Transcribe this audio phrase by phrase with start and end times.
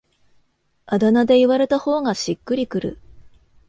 [0.87, 2.99] あだ名で言われた方がしっくりくる